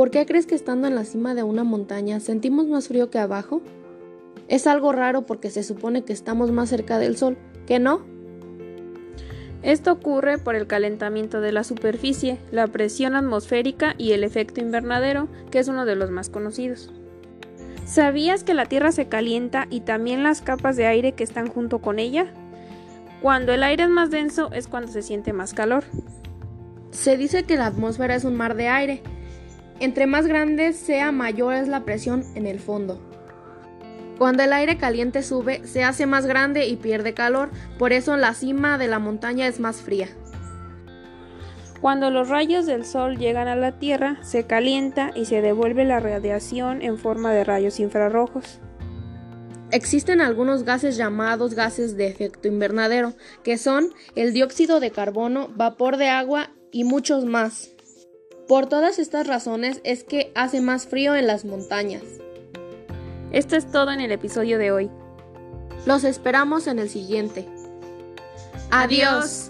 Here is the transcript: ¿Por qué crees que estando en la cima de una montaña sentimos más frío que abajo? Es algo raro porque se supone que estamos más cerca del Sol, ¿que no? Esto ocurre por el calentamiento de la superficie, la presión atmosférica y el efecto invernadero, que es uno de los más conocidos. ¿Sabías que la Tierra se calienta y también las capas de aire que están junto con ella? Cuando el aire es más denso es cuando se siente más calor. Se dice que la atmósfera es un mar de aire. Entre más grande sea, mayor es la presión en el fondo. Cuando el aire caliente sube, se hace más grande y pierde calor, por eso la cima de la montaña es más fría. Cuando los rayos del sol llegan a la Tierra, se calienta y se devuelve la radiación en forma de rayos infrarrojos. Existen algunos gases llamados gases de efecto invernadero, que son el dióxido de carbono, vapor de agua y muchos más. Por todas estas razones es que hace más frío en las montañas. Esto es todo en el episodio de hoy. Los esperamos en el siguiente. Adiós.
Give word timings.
¿Por 0.00 0.10
qué 0.10 0.24
crees 0.24 0.46
que 0.46 0.54
estando 0.54 0.88
en 0.88 0.94
la 0.94 1.04
cima 1.04 1.34
de 1.34 1.42
una 1.42 1.62
montaña 1.62 2.20
sentimos 2.20 2.66
más 2.66 2.88
frío 2.88 3.10
que 3.10 3.18
abajo? 3.18 3.60
Es 4.48 4.66
algo 4.66 4.92
raro 4.92 5.26
porque 5.26 5.50
se 5.50 5.62
supone 5.62 6.04
que 6.04 6.14
estamos 6.14 6.50
más 6.52 6.70
cerca 6.70 6.98
del 6.98 7.18
Sol, 7.18 7.36
¿que 7.66 7.78
no? 7.78 8.00
Esto 9.62 9.92
ocurre 9.92 10.38
por 10.38 10.54
el 10.54 10.66
calentamiento 10.66 11.42
de 11.42 11.52
la 11.52 11.64
superficie, 11.64 12.38
la 12.50 12.66
presión 12.66 13.14
atmosférica 13.14 13.94
y 13.98 14.12
el 14.12 14.24
efecto 14.24 14.62
invernadero, 14.62 15.28
que 15.50 15.58
es 15.58 15.68
uno 15.68 15.84
de 15.84 15.96
los 15.96 16.10
más 16.10 16.30
conocidos. 16.30 16.90
¿Sabías 17.84 18.42
que 18.42 18.54
la 18.54 18.64
Tierra 18.64 18.92
se 18.92 19.06
calienta 19.06 19.66
y 19.68 19.80
también 19.80 20.22
las 20.22 20.40
capas 20.40 20.78
de 20.78 20.86
aire 20.86 21.12
que 21.12 21.24
están 21.24 21.48
junto 21.48 21.80
con 21.80 21.98
ella? 21.98 22.32
Cuando 23.20 23.52
el 23.52 23.62
aire 23.62 23.82
es 23.82 23.90
más 23.90 24.10
denso 24.10 24.50
es 24.50 24.66
cuando 24.66 24.90
se 24.90 25.02
siente 25.02 25.34
más 25.34 25.52
calor. 25.52 25.84
Se 26.90 27.18
dice 27.18 27.42
que 27.42 27.58
la 27.58 27.66
atmósfera 27.66 28.14
es 28.14 28.24
un 28.24 28.36
mar 28.36 28.54
de 28.54 28.68
aire. 28.68 29.02
Entre 29.80 30.06
más 30.06 30.26
grande 30.26 30.74
sea, 30.74 31.10
mayor 31.10 31.54
es 31.54 31.66
la 31.66 31.84
presión 31.84 32.22
en 32.34 32.46
el 32.46 32.60
fondo. 32.60 33.00
Cuando 34.18 34.42
el 34.42 34.52
aire 34.52 34.76
caliente 34.76 35.22
sube, 35.22 35.66
se 35.66 35.82
hace 35.82 36.04
más 36.04 36.26
grande 36.26 36.66
y 36.66 36.76
pierde 36.76 37.14
calor, 37.14 37.50
por 37.78 37.94
eso 37.94 38.18
la 38.18 38.34
cima 38.34 38.76
de 38.76 38.86
la 38.86 38.98
montaña 38.98 39.46
es 39.46 39.58
más 39.58 39.80
fría. 39.80 40.08
Cuando 41.80 42.10
los 42.10 42.28
rayos 42.28 42.66
del 42.66 42.84
sol 42.84 43.16
llegan 43.16 43.48
a 43.48 43.56
la 43.56 43.78
Tierra, 43.78 44.18
se 44.22 44.44
calienta 44.44 45.12
y 45.14 45.24
se 45.24 45.40
devuelve 45.40 45.86
la 45.86 45.98
radiación 45.98 46.82
en 46.82 46.98
forma 46.98 47.32
de 47.32 47.44
rayos 47.44 47.80
infrarrojos. 47.80 48.60
Existen 49.72 50.20
algunos 50.20 50.64
gases 50.64 50.98
llamados 50.98 51.54
gases 51.54 51.96
de 51.96 52.08
efecto 52.08 52.48
invernadero, 52.48 53.14
que 53.42 53.56
son 53.56 53.88
el 54.14 54.34
dióxido 54.34 54.80
de 54.80 54.90
carbono, 54.90 55.48
vapor 55.56 55.96
de 55.96 56.08
agua 56.10 56.50
y 56.70 56.84
muchos 56.84 57.24
más. 57.24 57.70
Por 58.50 58.66
todas 58.66 58.98
estas 58.98 59.28
razones 59.28 59.80
es 59.84 60.02
que 60.02 60.32
hace 60.34 60.60
más 60.60 60.88
frío 60.88 61.14
en 61.14 61.28
las 61.28 61.44
montañas. 61.44 62.02
Esto 63.30 63.54
es 63.54 63.70
todo 63.70 63.92
en 63.92 64.00
el 64.00 64.10
episodio 64.10 64.58
de 64.58 64.72
hoy. 64.72 64.90
Los 65.86 66.02
esperamos 66.02 66.66
en 66.66 66.80
el 66.80 66.90
siguiente. 66.90 67.46
Adiós. 68.72 69.49